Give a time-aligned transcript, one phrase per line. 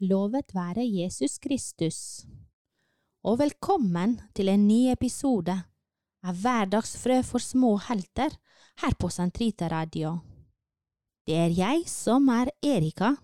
[0.00, 2.26] Lovet være Jesus Kristus.
[3.24, 5.54] Og velkommen til en ny episode
[6.20, 8.36] av Hverdagsfrø for små helter
[8.82, 10.18] her på Sentrita Radio.
[11.24, 13.14] Det er jeg som er Erika.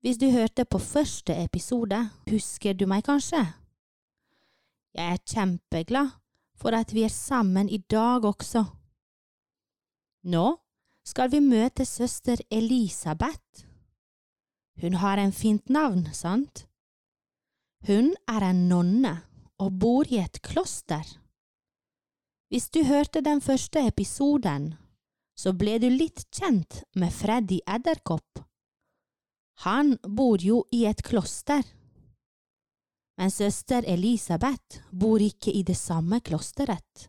[0.00, 2.00] Hvis du hørte på første episode,
[2.30, 3.44] husker du meg kanskje?
[4.96, 6.16] Jeg er kjempeglad
[6.56, 8.64] for at vi er sammen i dag også.
[10.32, 10.48] Nå
[11.04, 13.67] skal vi møte søster Elisabeth.
[14.80, 16.66] Hun har en fint navn, sant?
[17.86, 19.14] Hun er en nonne
[19.58, 21.04] og bor i et kloster.
[22.48, 24.72] Hvis du hørte den første episoden,
[25.38, 28.40] så ble du litt kjent med Freddy Edderkopp.
[29.66, 31.62] Han bor jo i et kloster.
[33.18, 37.08] Men søster Elisabeth bor ikke i det samme klosteret.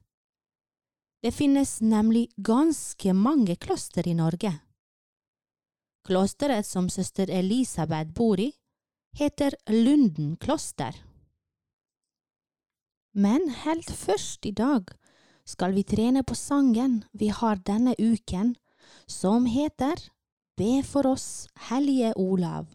[1.22, 4.54] Det finnes nemlig ganske mange kloster i Norge.
[6.08, 8.52] Klosteret som søster Elisabeth bor i,
[9.18, 10.96] heter Lunden kloster.
[13.14, 14.92] Men helt først i dag
[15.50, 18.56] skal vi trene på sangen vi har denne uken,
[19.08, 19.98] som heter
[20.58, 22.68] Be for oss, Hellige Olav.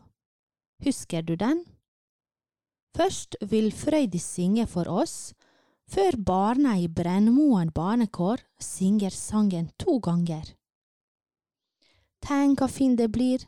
[0.85, 1.65] Husker du den?
[2.97, 5.35] Først vil Frøydis synge for oss,
[5.91, 10.45] før barna i Brennmoen barnekår synger sangen to ganger.
[12.25, 13.43] Tenk hva fint det blir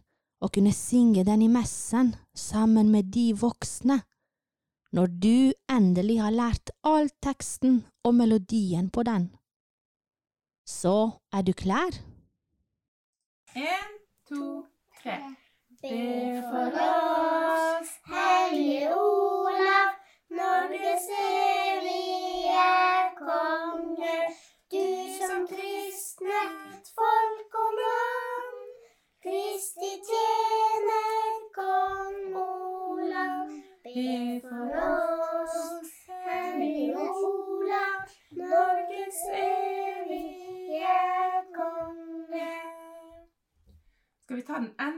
[0.44, 4.02] å kunne synge den i messen sammen med de voksne,
[4.92, 5.38] når du
[5.72, 9.30] endelig har lært all teksten og melodien på den.
[10.68, 10.96] Så
[11.32, 11.96] er du klar?
[13.56, 13.96] En,
[14.28, 14.66] to,
[15.00, 15.16] tre.
[15.80, 19.96] Be for oss, Hellige Olav,
[20.28, 21.25] Norges evige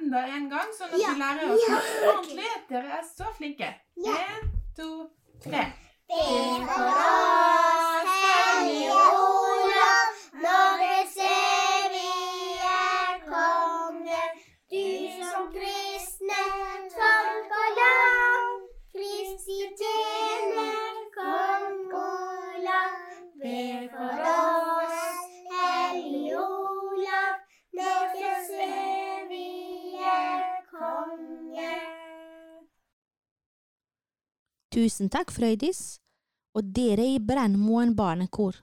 [0.09, 2.53] enda en gang, sånn at Ja, vi lærer oss ja, ordentlig?
[2.69, 3.69] Dere er så flinke.
[4.09, 4.89] En, to,
[5.45, 5.65] tre.
[34.69, 35.99] Tusen takk, Frøydis,
[36.53, 38.59] og dere i Brennmoen barnekor.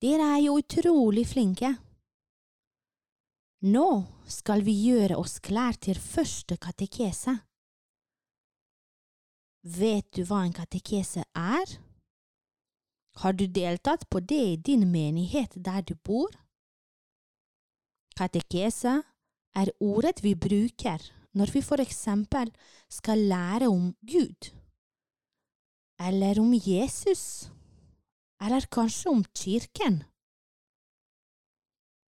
[0.00, 1.74] Dere er jo utrolig flinke.
[3.68, 3.86] Nå
[4.26, 7.36] skal vi gjøre oss klar til første katekese.
[9.62, 11.76] Vet du hva en katekese er?
[13.20, 16.32] Har du deltatt på det i din menighet der du bor?
[18.16, 19.02] Katekese
[19.54, 21.04] er ordet vi bruker
[21.36, 22.50] når vi for eksempel
[22.90, 24.50] skal lære om Gud,
[26.02, 27.50] eller om Jesus,
[28.42, 30.02] eller kanskje om kirken.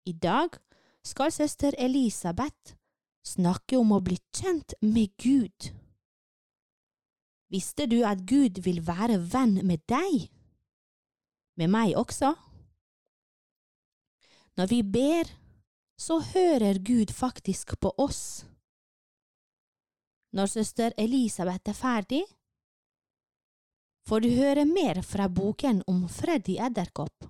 [0.06, 0.58] I dag
[1.04, 2.74] skal søster Elisabeth
[3.24, 5.70] snakke om å bli kjent med Gud.
[7.54, 10.26] Visste du at Gud vil være venn med deg?
[11.56, 12.34] Med meg også?
[14.58, 15.30] Når vi ber,
[15.98, 18.44] så hører Gud faktisk på oss.
[20.34, 22.24] Når søster Elisabeth er ferdig,
[24.08, 27.28] får du høre mer fra boken om Freddy Edderkopp.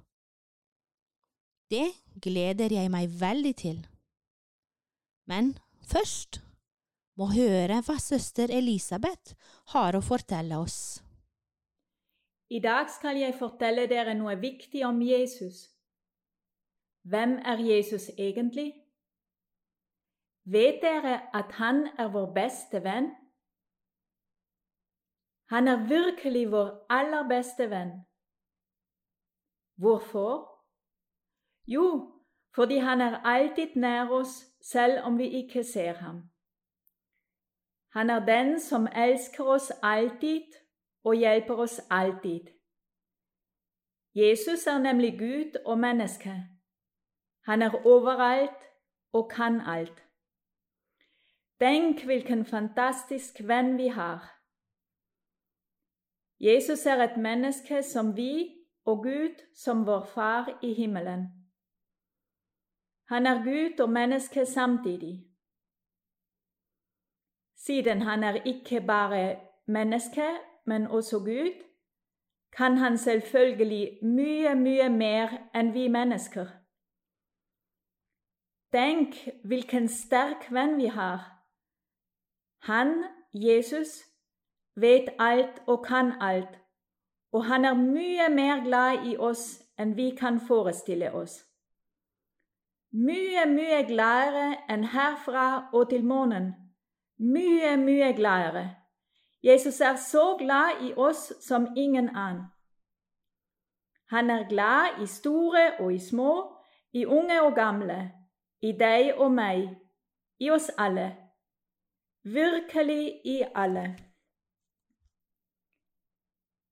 [1.70, 1.86] Det
[2.22, 3.78] gleder jeg meg veldig til.
[5.30, 5.54] Men
[5.88, 6.42] først
[7.18, 9.34] må høre hva søster Elisabeth
[9.72, 11.00] har å fortelle oss.
[12.50, 15.70] I dag skal jeg fortelle dere noe viktig om Jesus.
[17.08, 18.72] Hvem er Jesus egentlig?
[20.44, 23.08] Vet dere at han er vår beste venn?
[25.50, 27.92] Han er virkelig vår aller beste venn.
[29.76, 30.62] Hvorfor?
[31.66, 32.14] Jo,
[32.54, 36.30] fordi han er alltid nær oss selv om vi ikke ser ham.
[37.88, 40.46] Han er den som elsker oss alltid
[41.04, 42.40] og hjelper oss alltid.
[44.14, 46.48] Jesus er nemlig Gud og menneske.
[47.46, 48.62] Han er overalt
[49.12, 50.04] og kan alt.
[51.60, 54.33] Tenk hvilken fantastisk venn vi har.
[56.44, 58.32] Jesus er et menneske som vi
[58.84, 61.28] og Gud som vår Far i himmelen.
[63.08, 65.34] Han er Gud og menneske samtidig.
[67.66, 70.28] siden han er ikke bare menneske,
[70.66, 71.62] men også Gud,
[72.56, 76.46] kan han selvfølgelig mye, mye mer enn vi mennesker.
[78.72, 81.24] Tenk hvilken sterk venn vi har.
[82.68, 84.02] Han, Jesus,
[84.76, 86.58] vet alt og kan alt,
[87.32, 91.42] og han er mye mer glad i oss enn vi kan forestille oss.
[92.94, 96.52] Mye, mye gladere enn herfra og til månen.
[97.18, 98.68] Mye, mye gladere.
[99.42, 102.44] Jesus er så glad i oss som ingen annen.
[104.10, 106.60] Han er glad i store og i små,
[106.92, 108.12] i unge og gamle,
[108.62, 109.68] i deg og meg,
[110.40, 111.16] i oss alle.
[112.22, 113.96] Virkelig i alle.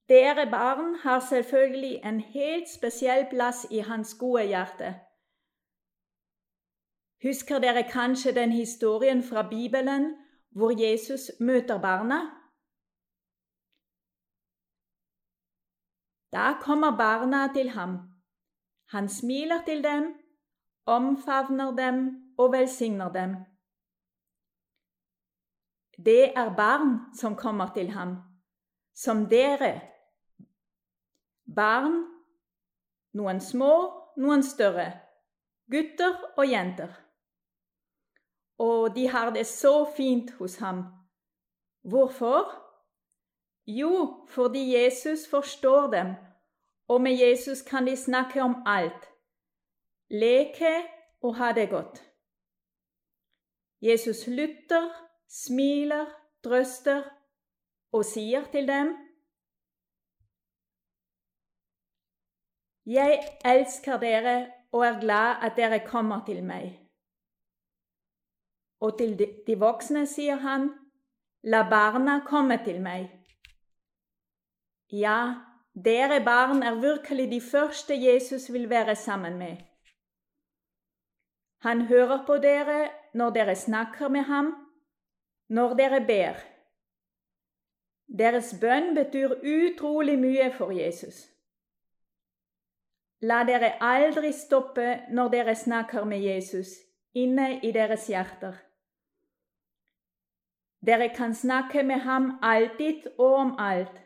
[0.09, 4.95] Dere barn har selvfølgelig en helt spesiell plass i hans gode hjerte.
[7.23, 10.15] Husker dere kanskje den historien fra Bibelen
[10.51, 12.21] hvor Jesus møter barna?
[16.33, 17.99] Da kommer barna til ham.
[18.89, 20.15] Han smiler til dem,
[20.87, 21.97] omfavner dem
[22.39, 23.37] og velsigner dem.
[26.07, 28.17] Det er barn som kommer til ham,
[28.95, 29.92] som dere.
[31.57, 31.97] Barn,
[33.19, 33.73] noen små,
[34.17, 34.89] noen større,
[35.71, 36.93] gutter og jenter.
[38.63, 40.85] Og de har det så fint hos ham.
[41.83, 42.53] Hvorfor?
[43.67, 46.15] Jo, fordi Jesus forstår dem,
[46.89, 49.09] og med Jesus kan de snakke om alt.
[50.11, 50.75] Leke
[51.23, 52.03] og ha det godt.
[53.83, 54.91] Jesus lytter,
[55.29, 56.07] smiler,
[56.45, 57.03] trøster
[57.93, 58.93] og sier til dem
[62.87, 66.79] Jeg elsker dere og er glad at dere kommer til meg.
[68.81, 70.71] Og til de, voksne sier han,
[71.45, 73.09] La barna komme til meg.
[74.91, 75.35] Ja,
[75.75, 79.57] dere barn er virkelig de første Jesus vil være sammen med.
[81.63, 84.55] Han hører på dere når dere snakker med ham,
[85.49, 86.39] når dere ber.
[88.19, 91.32] Deres bønn betyr utrolig mye for Jesus.
[93.23, 96.75] La dere aldri stoppe når dere snakker med Jesus
[97.15, 98.57] inne i deres hjerter.
[100.83, 104.01] Dere kan snakke med ham alltid og om alt.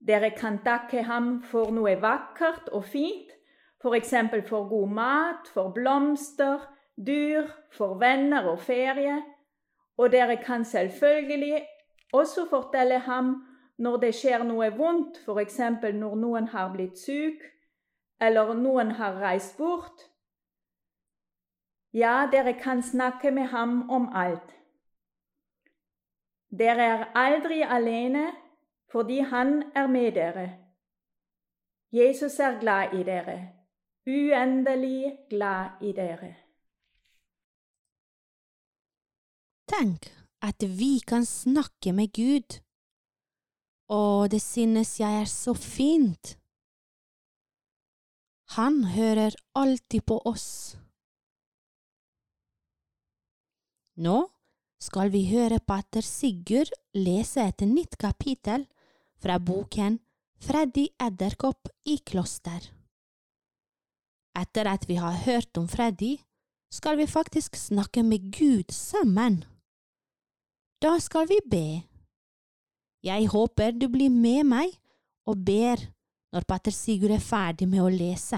[0.00, 3.28] Dere kan takke ham for noe vakkert og fint,
[3.82, 4.14] f.eks.
[4.30, 6.64] For, for god mat, for blomster,
[6.96, 7.44] dyr,
[7.76, 9.20] for venner og ferie.
[10.00, 11.66] Og dere kan selvfølgelig
[12.12, 13.34] også fortelle ham
[13.80, 15.58] når det skjer noe vondt, f.eks.
[15.96, 17.42] når noen har blitt syk,
[18.20, 20.04] eller noen har reist bort.
[21.96, 24.52] Ja, dere kan snakke med ham om alt.
[26.50, 28.30] Dere er aldri alene
[28.90, 30.46] fordi han er med dere.
[31.94, 33.38] Jesus er glad i dere,
[34.06, 36.34] uendelig glad i dere.
[39.70, 40.10] Tenk
[40.42, 42.60] at vi kan snakke med Gud
[43.90, 46.36] og det synes jeg er så fint.
[48.56, 50.76] Han hører alltid på oss.
[54.00, 54.18] Nå
[54.80, 58.64] skal vi høre pater Sigurd lese et nytt kapittel
[59.20, 59.98] fra boken
[60.40, 62.70] Freddy Edderkopp i kloster.
[64.40, 66.16] Etter at vi har hørt om Freddy,
[66.72, 69.42] skal vi faktisk snakke med Gud sammen.
[70.80, 71.89] Da skal vi be.
[73.00, 74.74] Jeg håper du blir med meg
[75.24, 75.80] og ber
[76.34, 78.36] når pater Sigurd er ferdig med å lese.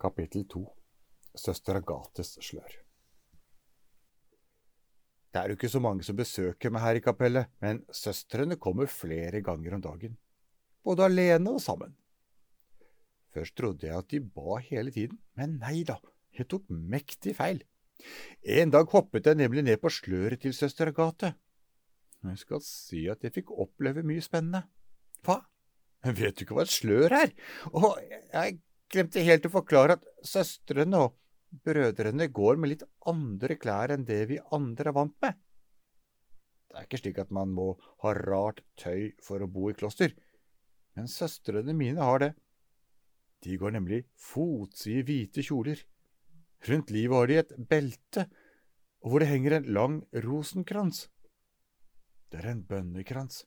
[0.00, 0.62] Kapittel 2
[1.36, 2.78] Søster Agates slør
[5.28, 8.88] Det er jo ikke så mange som besøker meg her i kapellet, men søstrene kommer
[8.88, 10.16] flere ganger om dagen,
[10.80, 11.92] både alene og sammen.
[13.36, 15.98] Først trodde jeg at de ba hele tiden, men nei da,
[16.32, 17.60] jeg tok mektig feil.
[18.42, 21.34] En dag hoppet jeg nemlig ned på sløret til søster Agathe.
[22.24, 24.64] Jeg skal si at jeg fikk oppleve mye spennende.
[25.26, 25.40] Hva?
[26.06, 27.32] Vet du ikke hva et slør er?
[27.74, 28.58] Og jeg
[28.92, 31.16] glemte helt å forklare at søstrene og
[31.64, 35.38] brødrene går med litt andre klær enn det vi andre er vant med.
[36.68, 37.72] Det er ikke slik at man må
[38.04, 40.12] ha rart tøy for å bo i kloster,
[40.94, 42.32] men søstrene mine har det.
[43.44, 45.80] De går nemlig fotside hvite kjoler
[46.66, 48.26] Rundt livet har de et belte,
[49.04, 51.06] og hvor det henger en lang rosenkrans.
[52.32, 53.44] Det er en bønnekrans.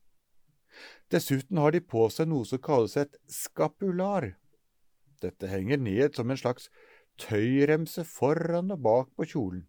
[1.12, 4.32] Dessuten har de på seg noe som kalles et skapular.
[5.22, 6.70] Dette henger ned som en slags
[7.22, 9.66] tøyremse foran og bak på kjolen.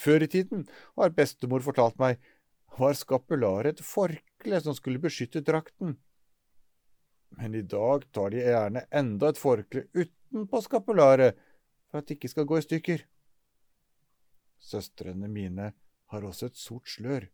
[0.00, 0.64] Før i tiden,
[0.96, 2.16] har bestemor fortalt meg,
[2.78, 5.98] var skapularet et forkle som skulle beskytte drakten.
[7.36, 11.36] Men i dag tar de gjerne enda et forkle utenpå skapularet
[11.92, 13.04] for at det ikke skal gå i stykker.
[14.62, 15.72] Søstrene mine
[16.12, 17.28] har også et sort slør,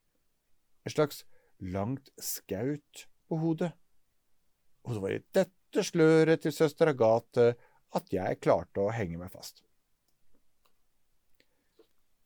[0.82, 1.22] et slags
[1.62, 3.70] langt skaut på hodet.
[4.82, 7.52] Og det var i dette sløret til søster Agathe
[7.94, 9.62] at jeg klarte å henge meg fast.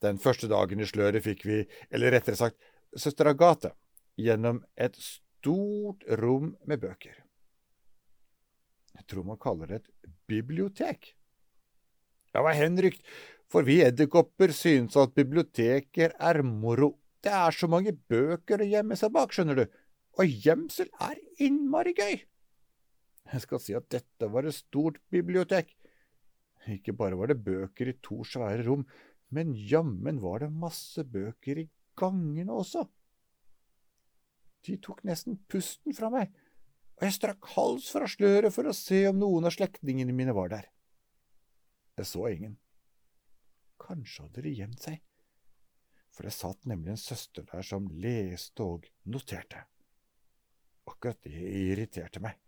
[0.03, 1.61] Den første dagen i sløret fikk vi,
[1.93, 2.57] eller rettere sagt,
[2.97, 3.71] søster Agathe,
[4.19, 7.21] gjennom et stort rom med bøker.
[8.93, 11.13] Jeg tror man kaller det et bibliotek.
[12.33, 13.03] Det var henrykt,
[13.51, 16.95] for vi edderkopper synes at biblioteker er moro.
[17.23, 19.65] Det er så mange bøker å gjemme seg bak, skjønner du,
[20.17, 22.23] og gjemsel er innmari gøy.
[23.33, 25.71] Jeg skal si at dette var et stort bibliotek.
[26.73, 28.83] Ikke bare var det bøker i to svære rom,
[29.33, 32.85] men jammen var det masse bøker i gangene også.
[34.63, 36.33] De tok nesten pusten fra meg,
[36.97, 40.53] og jeg strakk hals fra sløret for å se om noen av slektningene mine var
[40.53, 40.69] der.
[41.97, 42.55] Jeg så ingen.
[43.83, 45.01] Kanskje hadde de gjemt seg,
[46.13, 49.65] for det satt nemlig en søster der som leste og noterte.
[50.89, 52.39] Akkurat det irriterte meg,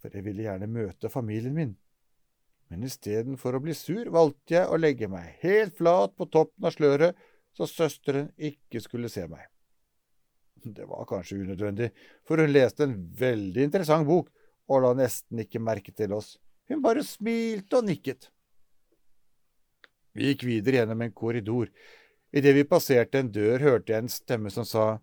[0.00, 1.76] for jeg ville gjerne møte familien min
[2.68, 6.74] men istedenfor å bli sur valgte jeg å legge meg helt flat på toppen av
[6.74, 7.16] sløret
[7.56, 9.46] så søsteren ikke skulle se meg.
[10.58, 11.88] Det var kanskje unødvendig,
[12.26, 14.28] for hun leste en veldig interessant bok
[14.68, 16.36] og la nesten ikke merke til oss.
[16.68, 18.28] Hun bare smilte og nikket.
[20.16, 21.70] Vi gikk videre gjennom en korridor.
[22.32, 24.98] Idet vi passerte en dør, hørte jeg en stemme som sa,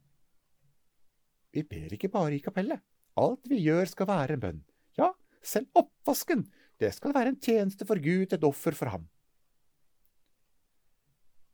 [1.56, 2.82] Vi ber ikke bare i kapellet.
[3.16, 4.62] Alt vi gjør skal være en bønn.
[5.00, 6.44] Ja, selv oppvasken
[6.84, 9.06] det skal være en tjeneste for Gud, et offer for ham.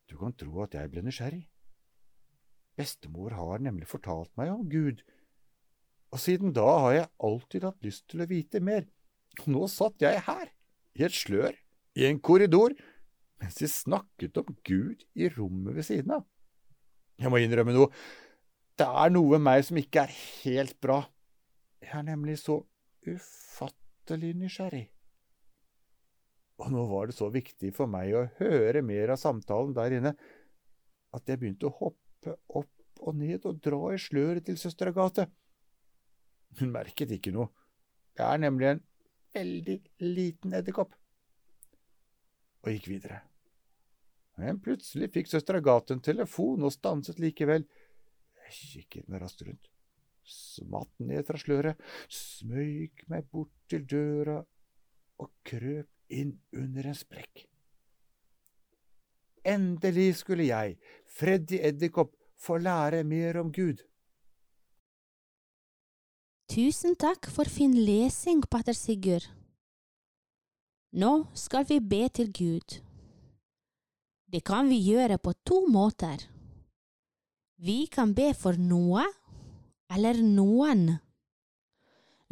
[0.10, 1.44] Du kan tro at jeg ble nysgjerrig.
[2.80, 5.04] Bestemor har nemlig fortalt meg om Gud,
[6.12, 8.88] og siden da har jeg alltid hatt lyst til å vite mer.
[9.40, 10.50] Og nå satt jeg her,
[10.98, 11.54] i et slør,
[11.96, 12.74] i en korridor,
[13.42, 16.28] mens de snakket om Gud i rommet ved siden av.
[17.22, 17.90] Jeg må innrømme noe,
[18.80, 21.04] det er noe med meg som ikke er helt bra.
[21.82, 22.62] Jeg er nemlig så
[23.06, 24.86] ufattelig nysgjerrig.
[26.62, 30.14] Og nå var det så viktig for meg å høre mer av samtalen der inne
[31.12, 35.26] at jeg begynte å hoppe opp og ned og dra i sløret til søster Agathe.
[36.60, 37.50] Hun merket ikke noe.
[38.18, 38.84] Jeg er nemlig en
[39.34, 40.94] veldig liten edderkopp.
[42.62, 43.24] Og gikk videre.
[44.40, 47.66] Men plutselig fikk søster Agathe en telefon og stanset likevel.
[48.46, 49.70] Jeg kikket meg raskt rundt,
[50.28, 51.80] smatt ned fra sløret,
[52.12, 54.40] smøyk meg bort til døra
[55.22, 57.46] og krøp inn under en sprekk.
[59.48, 60.76] Endelig skulle jeg,
[61.10, 63.82] Freddy Edderkopp, få lære mer om Gud.
[66.52, 69.30] Tusen takk for fin lesing, pater Sigurd.
[70.92, 72.82] Nå skal vi be til Gud.
[74.32, 76.22] Det kan vi gjøre på to måter.
[77.60, 79.04] Vi kan be for noe
[79.92, 80.88] eller noen.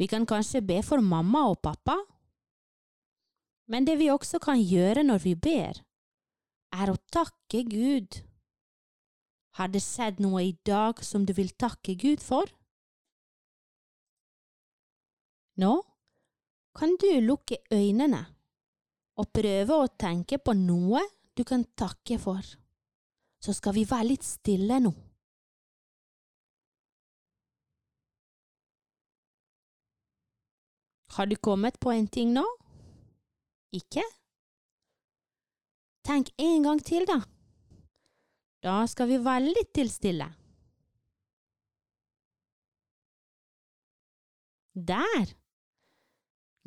[0.00, 1.98] Vi kan kanskje be for mamma og pappa
[3.70, 5.78] men det vi også kan gjøre når vi ber,
[6.74, 8.18] er å takke Gud.
[9.58, 12.50] Har det skjedd noe i dag som du vil takke Gud for?
[15.62, 15.76] Nå
[16.78, 18.24] kan du lukke øynene
[19.20, 21.02] og prøve å tenke på noe
[21.36, 22.42] du kan takke for.
[23.40, 24.92] Så skal vi være litt stille nå.
[31.16, 32.46] Har du kommet på en ting nå?
[33.76, 34.02] ikke?
[36.06, 37.20] Tenk en gang til, da.
[38.64, 40.26] Da skal vi være litt til stille.
[44.74, 45.34] Der!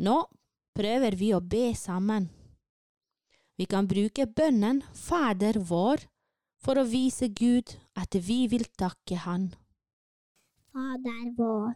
[0.03, 0.15] Nå
[0.77, 2.29] prøver vi å be sammen.
[3.57, 6.07] Vi kan bruke bønnen Fader vår
[6.63, 9.51] for å vise Gud at vi vil takke Han.
[10.73, 11.73] Fader vår,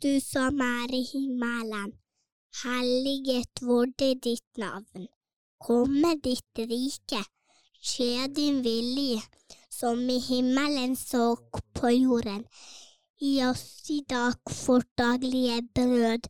[0.00, 1.92] du som er i himmelen.
[2.62, 5.08] Helliget vorde ditt navn.
[5.60, 7.20] Komme ditt rike.
[7.86, 9.20] Skje din vilje,
[9.70, 11.36] som i himmelen så
[11.76, 12.46] på jorden.
[13.20, 16.28] Gi oss i dag vårt daglige brød,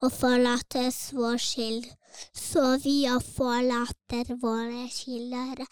[0.00, 1.88] og forlates vår skyld,
[2.32, 5.66] så vi og forlater våre skyldere.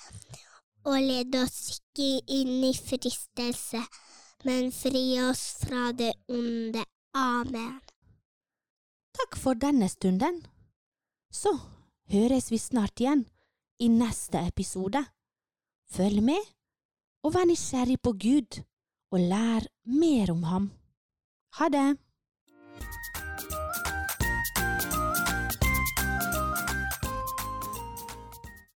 [0.89, 3.83] Og led oss ikke inn i fristelse,
[4.47, 6.85] men fri oss fra det onde.
[7.19, 7.81] Amen.
[9.19, 10.45] Takk for denne stunden.
[11.33, 11.53] Så
[12.13, 13.27] høres vi snart igjen
[13.81, 15.03] i neste episode.
[15.91, 16.41] Følg med,
[17.25, 18.61] og vær nysgjerrig på Gud,
[19.13, 20.71] og lær mer om ham.
[21.59, 21.89] Ha det!